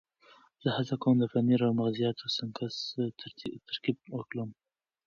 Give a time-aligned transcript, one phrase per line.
[0.63, 2.75] زه هڅه کوم د پنیر او مغزیاتو سنکس
[3.69, 4.49] ترکیب وکړم.